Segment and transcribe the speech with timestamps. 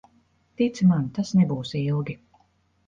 [0.61, 2.21] Tici man, tas nebūs ilgi.